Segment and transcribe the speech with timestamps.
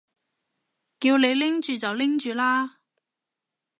[0.99, 2.79] 叫你拎住就拎住啦